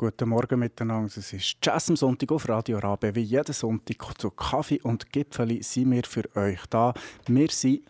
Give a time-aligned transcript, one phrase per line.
[0.00, 1.14] Guten Morgen miteinander.
[1.14, 3.14] Es ist Jazz am Sonntag auf Radio Rabe.
[3.14, 6.94] Wie jeden Sonntag zu Kaffee und Gipfeli sind wir für euch da.
[7.26, 7.82] Wir sind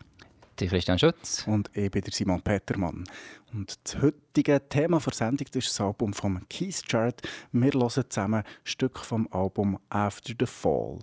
[0.59, 1.45] die Christian Schütz.
[1.46, 3.04] Und ich bin der Simon Petermann.
[3.52, 7.23] Und das heutige Thema der Sendung ist das Album von Keith Jarrett.
[7.52, 10.98] Wir hören zusammen ein Stück vom Album After the Fall.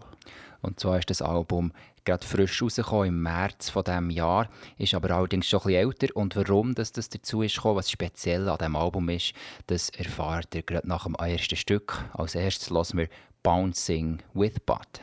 [0.62, 1.72] Und zwar ist das Album
[2.08, 6.16] gerade frisch rausgekommen im März von diesem Jahr, ist aber allerdings schon ein bisschen älter.
[6.16, 9.34] Und warum das, das dazu ist gekommen, was speziell an diesem Album ist,
[9.68, 12.04] das erfahrt ihr gerade nach dem ersten Stück.
[12.14, 13.10] Als erstes hören wir
[13.44, 15.02] Bouncing with Bud.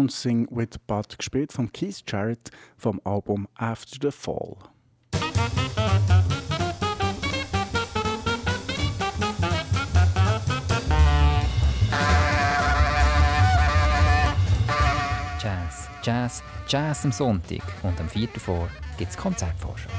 [0.00, 4.56] Bouncing with Bud, gespielt von Keith Jarrett vom Album After the Fall.
[15.38, 18.28] Jazz, Jazz, Jazz am Sonntag und am 4.
[18.38, 19.90] vor gibt es Konzertvorschau.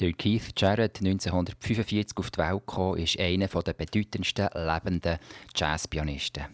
[0.00, 5.18] Der Keith Jarrett, 1945 auf die Welt gekommen, ist einer der bedeutendsten lebenden
[5.54, 6.44] Jazzpianisten.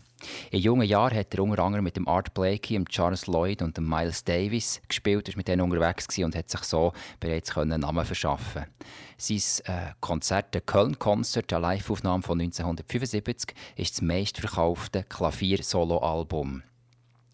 [0.50, 3.78] In jungen Jahren hat er unter anderem mit dem Art Blakey, dem Charles Lloyd und
[3.78, 8.04] dem Miles Davis gespielt, ist mit denen unterwegs und hat sich so bereits einen Namen
[8.04, 8.66] verschaffen.
[9.16, 16.62] Sein äh, Konzert, der Köln Concert, eine Live-Aufnahme von 1975, ist das meistverkaufte Klavier-Solo-Album.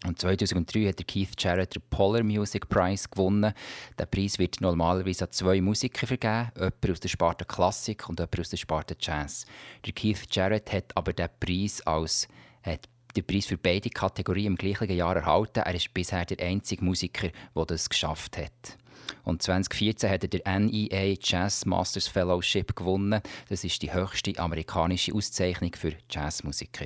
[0.05, 3.53] Und 2003 hat der Keith Jarrett den Polar Music Prize gewonnen.
[3.97, 8.39] Der Preis wird normalerweise an zwei Musiker vergeben, jemand aus der Sparte Klassik und jemand
[8.39, 9.45] aus der Sparte Jazz.
[9.85, 12.27] Der Keith Jarrett hat aber den Preis als
[12.61, 15.59] hat den Preis für beide Kategorien im gleichen Jahr erhalten.
[15.59, 18.77] Er ist bisher der einzige Musiker, der das geschafft hat.
[19.23, 23.21] Und 2014 hat er der NEA Jazz Masters Fellowship gewonnen.
[23.49, 26.85] Das ist die höchste amerikanische Auszeichnung für Jazzmusiker.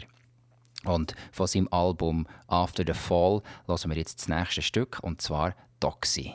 [0.84, 5.56] Und von seinem Album After the Fall hören wir jetzt das nächste Stück, und zwar
[5.80, 6.34] Doxy.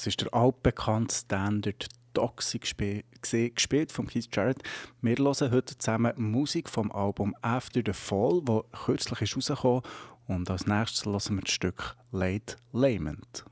[0.00, 4.62] Das ist der altbekannte Standard Toxic gespielt von Keith Jarrett.
[5.02, 9.82] Wir hören heute zusammen Musik vom Album After the Fall, das kürzlich ist rausgekommen
[10.26, 13.44] und als nächstes hören wir das Stück Late Lament.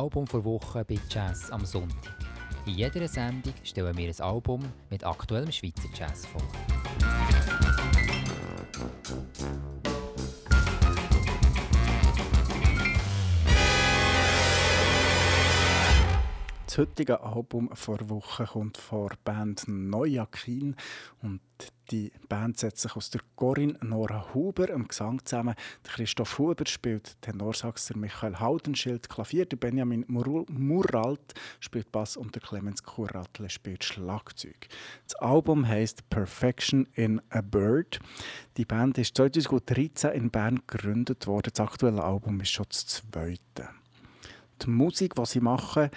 [0.00, 2.16] Album vor Woche bei Jazz am Sonntag.
[2.64, 6.40] In jeder Sendung stellen wir ein Album mit aktuellem Schweizer Jazz vor.
[16.80, 20.74] Heutige Album vor Woche kommt von Band Neujakin
[21.20, 21.42] und
[21.90, 25.56] die Band setzt sich aus der Corinne Nora Huber am Gesang zusammen.
[25.84, 32.34] Der Christoph Huber spielt Tenorsax, der Michael Haudenschild Klavier, der Benjamin Muralt spielt Bass und
[32.34, 34.68] der Clemens Kurratle spielt Schlagzeug.
[35.06, 38.00] Das Album heißt Perfection in a Bird.
[38.56, 41.50] Die Band ist 2013 in Bern gegründet worden.
[41.52, 43.68] Das aktuelle Album ist schon das zweite.
[44.62, 45.90] Die Musik, die sie machen,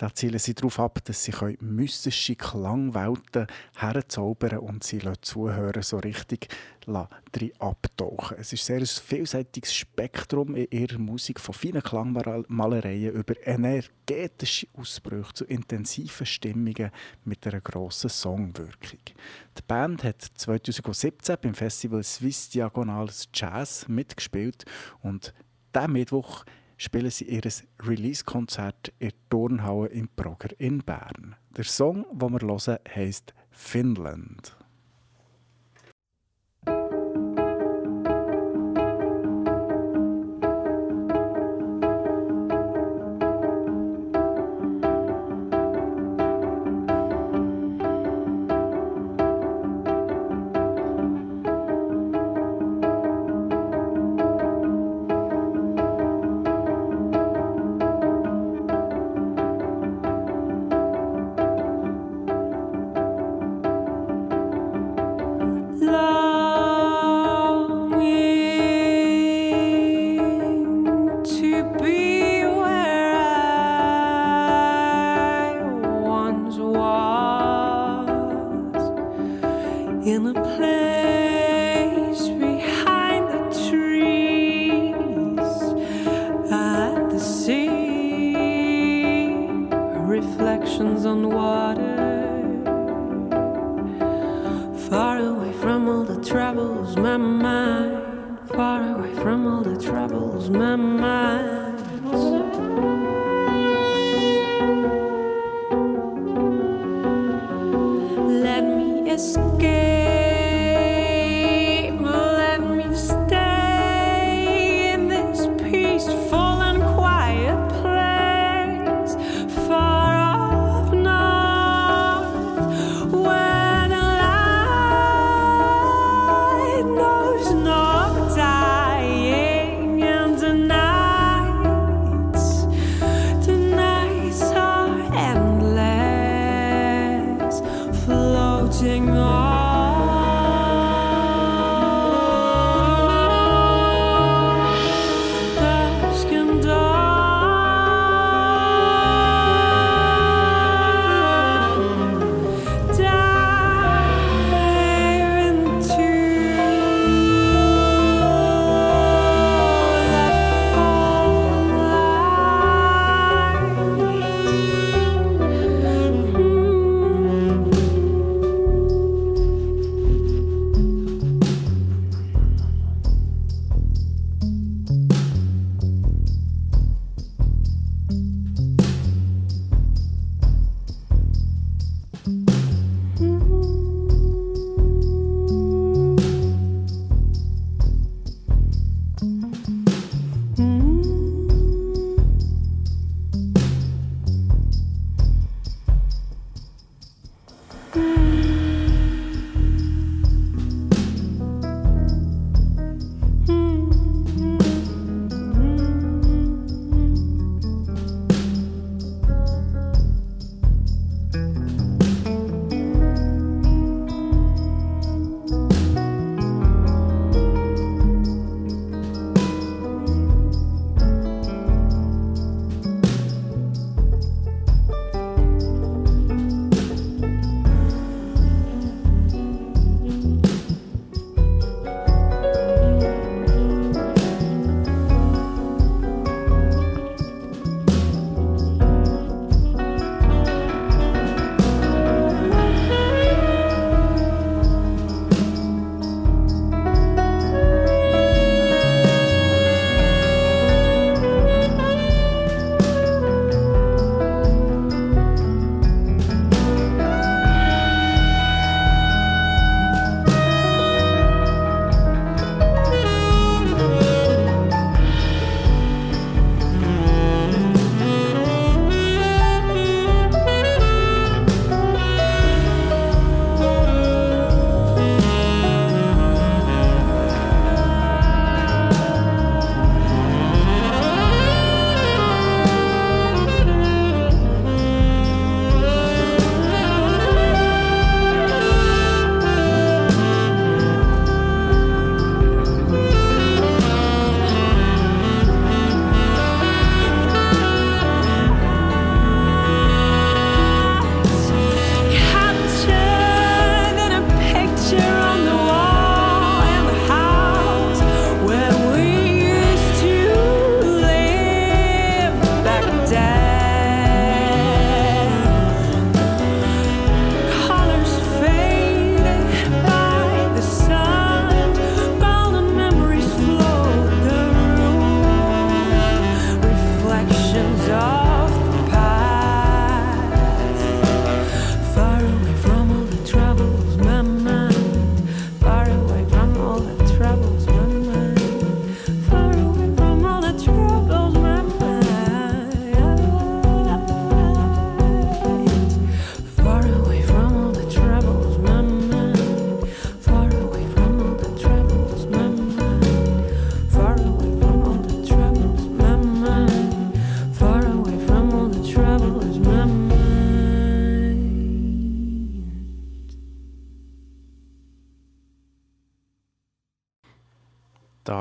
[0.00, 6.48] da zielen sie darauf ab, dass sie mystische Klangwelten herzaubern und sie Zuhörer so richtig
[6.86, 8.38] drin abtauchen.
[8.40, 15.34] Es ist ein sehr vielseitiges Spektrum in ihrer Musik, von feinen Klangmalereien über energetische Ausbrüche
[15.34, 16.92] zu intensiven Stimmungen
[17.26, 19.00] mit einer grossen Songwirkung.
[19.04, 24.64] Die Band hat 2017 beim Festival Swiss Diagonals Jazz mitgespielt
[25.02, 25.34] und
[25.74, 26.46] diesen Mittwoch
[26.80, 27.42] spielen sie ihr
[27.82, 31.36] Release-Konzert in der Turnhalle im Proger in Bern.
[31.54, 34.56] Der Song, den wir hören, heisst Finland.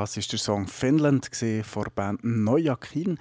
[0.10, 1.30] Das ist der Song Finland
[1.62, 3.20] von der Band Neujakin.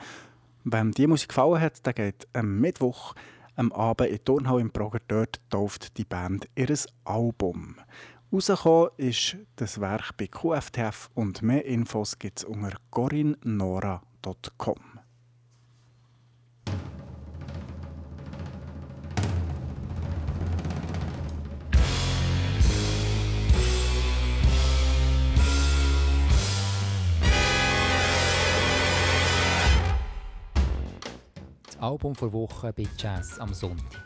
[0.65, 3.15] Wem die Musik gefallen hat, der geht am Mittwoch
[3.57, 5.01] am Abend in die im Prager.
[5.07, 6.75] Dort tauft die Band ihr
[7.05, 7.77] Album.
[8.33, 14.88] Rausgekommen ist das Werk bei QFTF und mehr Infos gibt es unter corinnora.com.
[31.81, 34.05] Album vor Woche bei Jazz am Sonntag.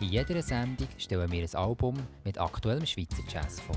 [0.00, 3.76] In jeder Sendung stellen wir ein Album mit aktuellem Schweizer Jazz vor.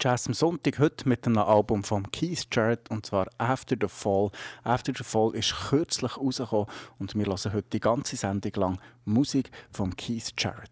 [0.00, 4.30] Jazz am Sonntag heute mit einem Album von Keith Jarrett und zwar After the Fall.
[4.62, 6.66] After the Fall ist kürzlich rausgekommen
[7.00, 10.70] und wir hören heute die ganze Sendung lang Musik von Keith Jarrett.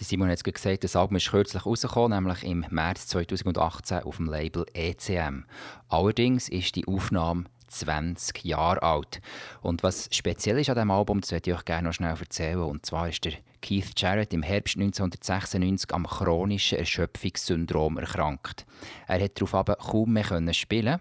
[0.00, 4.64] Simon hat gesagt, das Album ist kürzlich rausgekommen, nämlich im März 2018 auf dem Label
[4.72, 5.44] ECM.
[5.90, 9.20] Allerdings ist die Aufnahme 20 Jahre alt.
[9.60, 12.62] Und was speziell ist an diesem Album, das werde ich euch gerne noch schnell erzählen.
[12.62, 18.66] Und zwar ist der Keith Jarrett im Herbst 1996 am chronischen Erschöpfungssyndrom erkrankt.
[19.06, 21.00] Er hat darauf aber kaum mehr spielen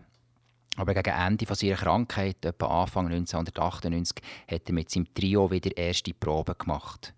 [0.78, 6.14] aber gegen Ende seiner Krankheit, etwa Anfang 1998, hat er mit seinem Trio wieder erste
[6.14, 7.16] Proben gemacht.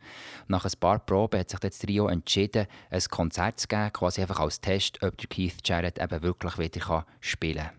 [0.47, 4.39] Nach ein paar Proben hat sich das Trio entschieden, ein Konzert zu geben, quasi einfach
[4.39, 7.75] als Test, ob der Keith Jarrett eben wirklich wieder spielen kann.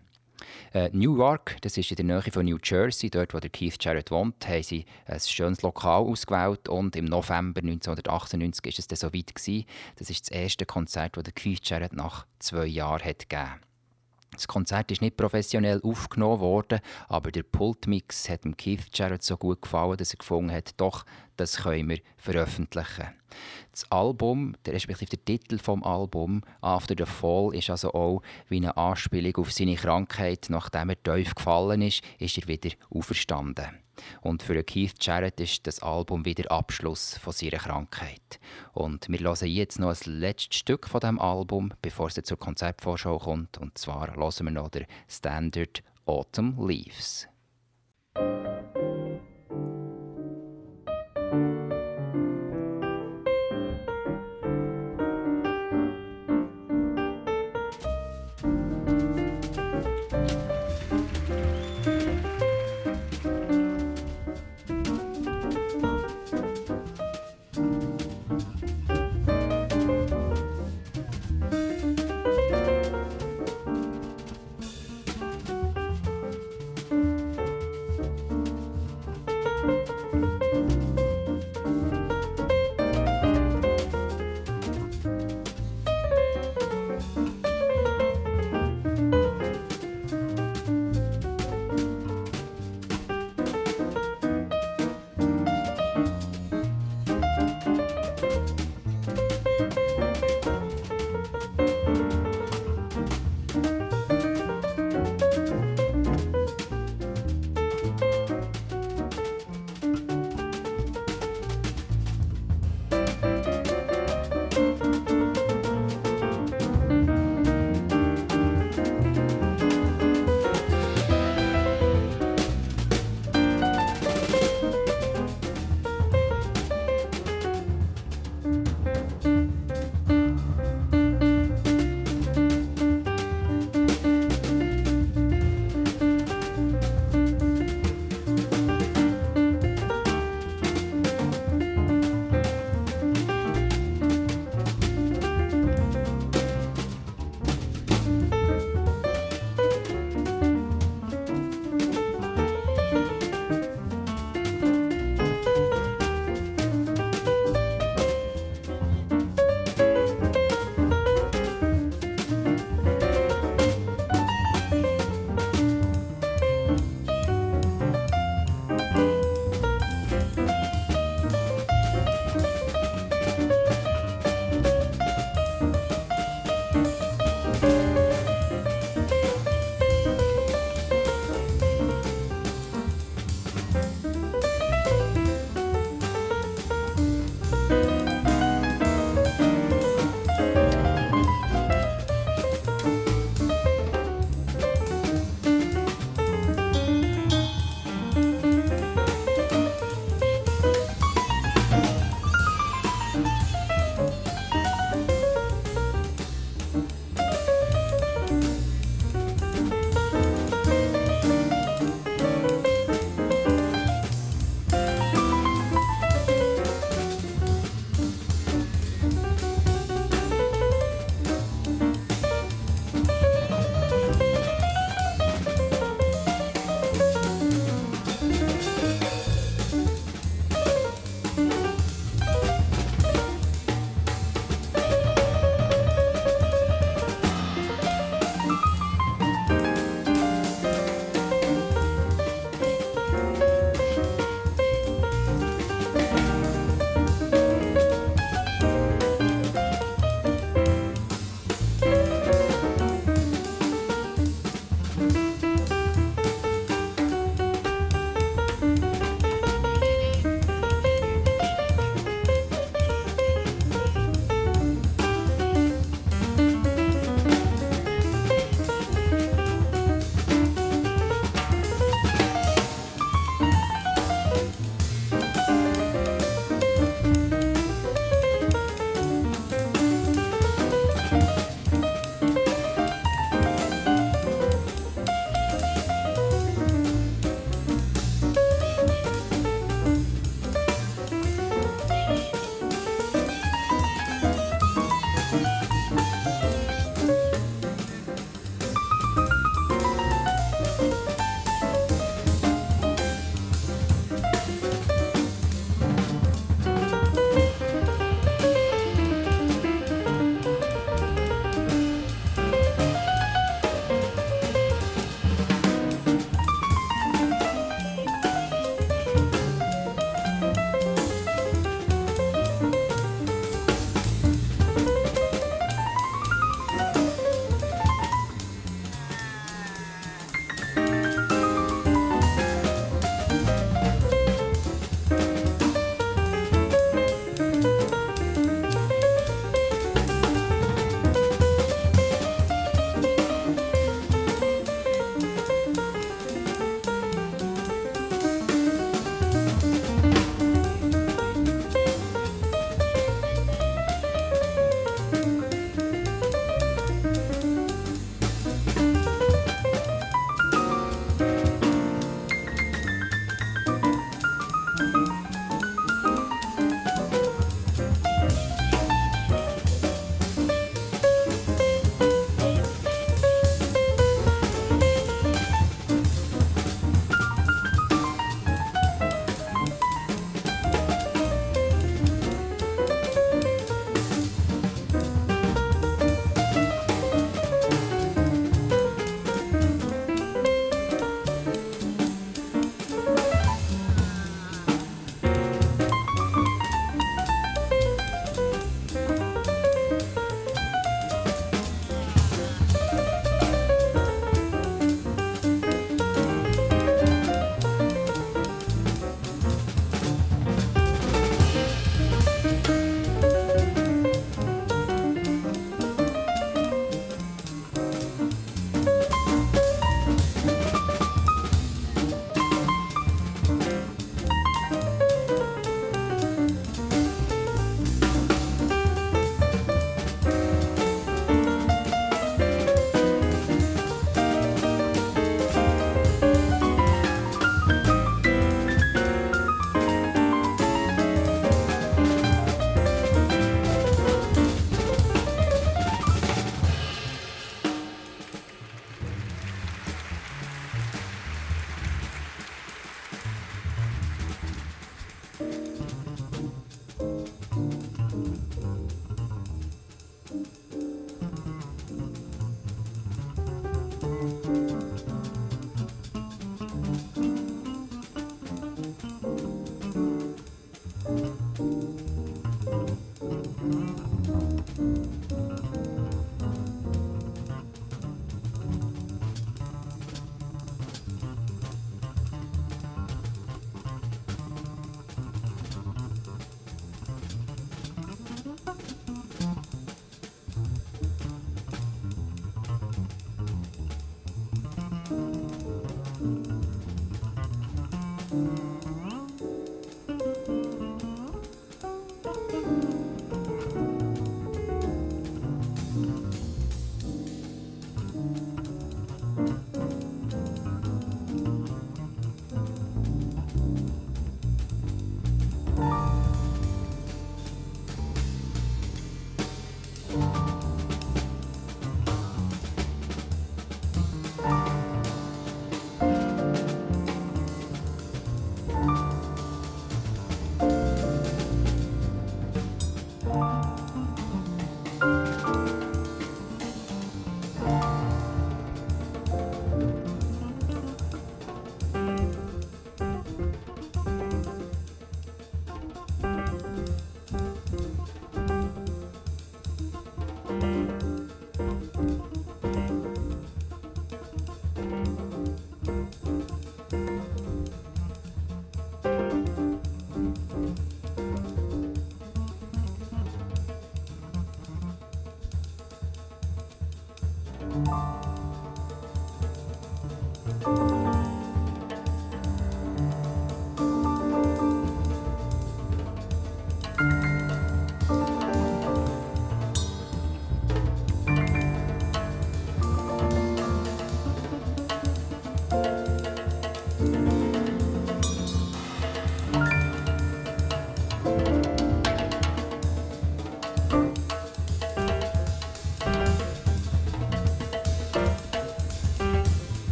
[0.73, 3.77] Äh, New York, das ist in der Nähe von New Jersey, dort wo der Keith
[3.79, 8.97] Jarrett wohnt, haben sie ein schönes Lokal ausgewählt und im November 1998 ist es dann
[8.97, 9.65] so weit gewesen.
[9.97, 13.61] Das ist das erste Konzert, das der Keith Jarrett nach zwei Jahren hat gegeben.
[14.33, 16.79] Das Konzert ist nicht professionell aufgenommen worden,
[17.09, 21.05] aber der Pultmix hat dem Keith Jarrett so gut gefallen, dass er gefunden hat, doch,
[21.35, 23.09] das können wir veröffentlichen.
[23.71, 28.75] Das Album, respektive der Titel vom Album After the Fall, ist also auch wie eine
[28.75, 30.47] Anspielung auf seine Krankheit.
[30.49, 33.67] Nachdem er tief gefallen ist, ist er wieder auferstanden.
[34.21, 38.39] Und für Keith Jarrett ist das Album wieder Abschluss von seiner Krankheit.
[38.73, 43.19] Und wir hören jetzt noch ein letztes Stück von dem Album, bevor es zur Konzeptvorschau
[43.19, 43.57] kommt.
[43.57, 47.30] Und zwar hören wir noch der Standard Autumn Leaves.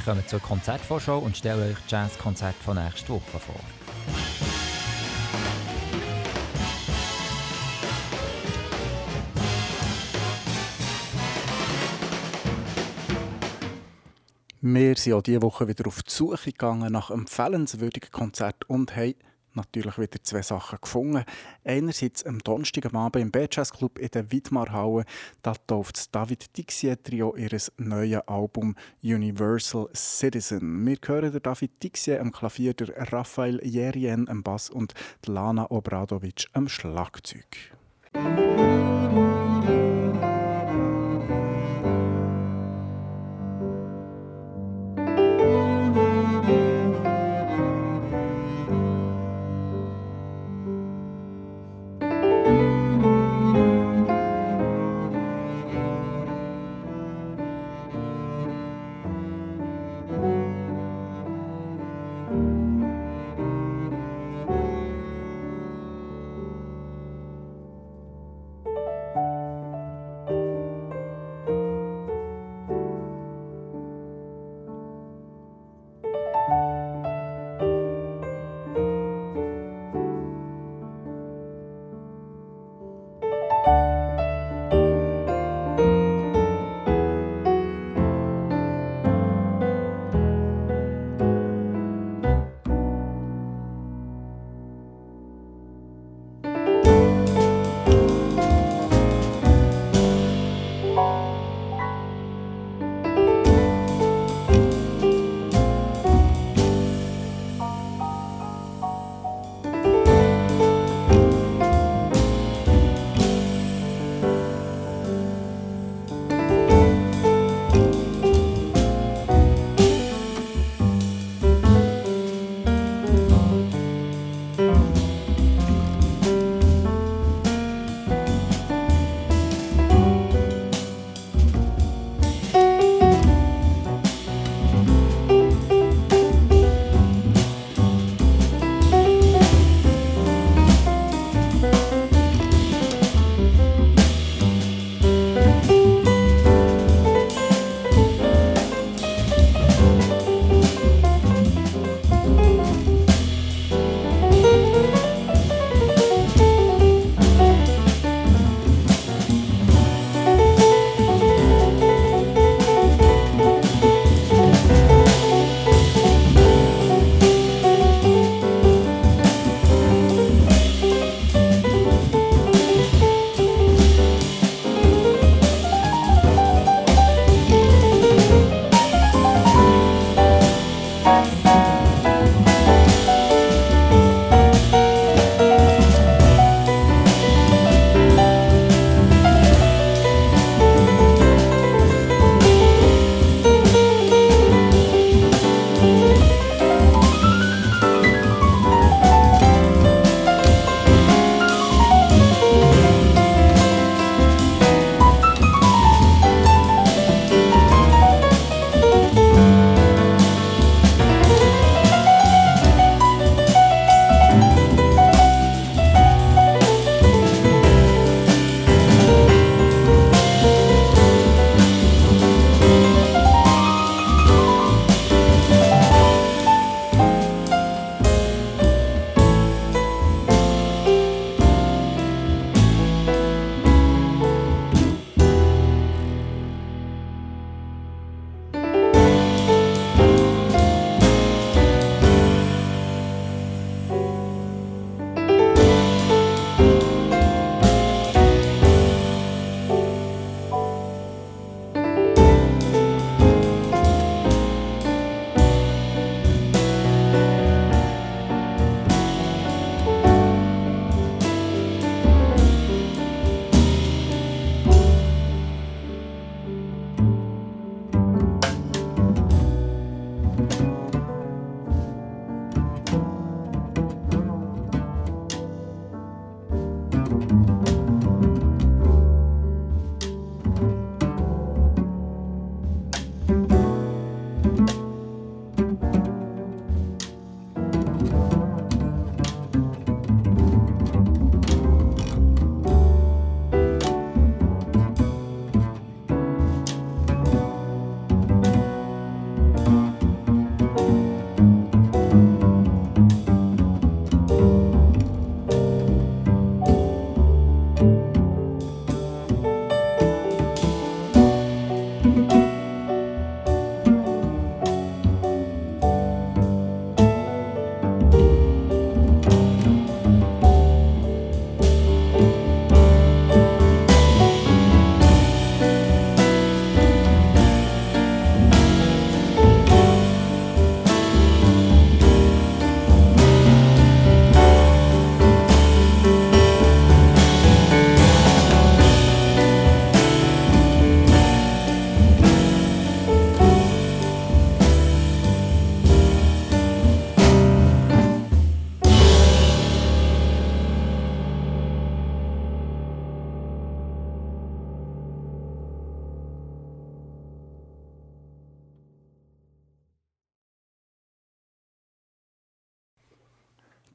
[0.00, 3.60] Wir kommen zur Konzertvorschau und stellen euch das Jazzkonzert von nächster Woche vor.
[14.62, 19.16] Wir sind auch diese Woche wieder auf die Suche gegangen nach empfehlenswürdigen Konzerten und haben
[19.54, 21.24] natürlich wieder zwei Sachen gefunden.
[21.64, 25.04] Einerseits am Donnerstag Abend im Jazz Club in der Widmarhalle,
[25.42, 30.86] da tauft das David Dixie Trio ihres neuen Album Universal Citizen.
[30.86, 34.94] Wir hören der David Dixie am Klavier, der Raphael Jerien am Bass und
[35.26, 37.72] Lana Obradovic am Schlagzeug.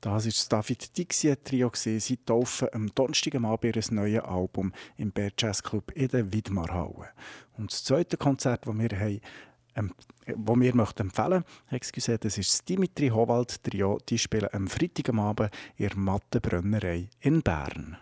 [0.05, 1.71] Das ist das David Dixie Trio.
[1.73, 3.39] Sie taufen am Donnerstag ihr
[3.89, 7.09] neues Album im Bear Jazz Club in der Widmarhalle.
[7.57, 9.19] Und das zweite Konzert, das wir haben,
[9.75, 9.95] ähm,
[10.35, 13.97] wo wir möchten empfehlen excuse, das ist das Dimitri Howald Trio.
[14.07, 17.97] Die spielen am Freitag am Abend in der Mattenbrennerei in Bern.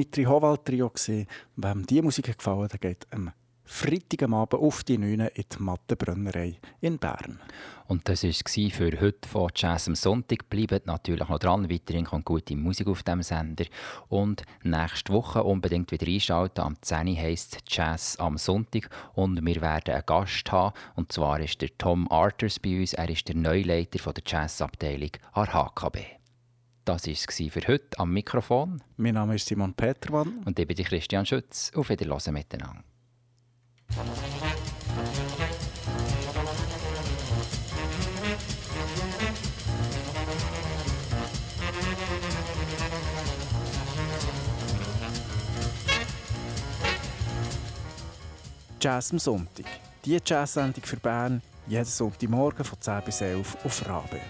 [0.00, 0.90] Dimitri Howald Trio.
[1.56, 3.32] Wem diese Musik gefallen hat, geht am
[3.64, 7.38] Freitag am Abend auf die 9 in die Mattenbrennerei in Bern.
[7.86, 10.48] Und das war es für heute von Jazz am Sonntag.
[10.48, 13.66] Bleibt natürlich noch dran, weiterhin kommt gute Musik auf dem Sender.
[14.08, 16.62] Und nächste Woche unbedingt wieder einschalten.
[16.62, 18.88] Am 10 heisst Jazz am Sonntag.
[19.12, 20.74] Und wir werden einen Gast haben.
[20.96, 22.94] Und zwar ist der Tom Arthurs bei uns.
[22.94, 26.19] Er ist der Neuleiter der Jazzabteilung an HKB.
[26.84, 28.82] Das war es für heute am Mikrofon.
[28.96, 30.42] Mein Name ist Simon Petermann.
[30.44, 31.70] Und ich bin Christian Schütz.
[31.74, 32.82] Auf Wiederhören miteinander.
[48.80, 49.66] Jazz am Sonntag.
[50.06, 54.20] Die Jazz-Sendung für Bern jeden Sonntagmorgen von 10 bis 11 auf Rabe.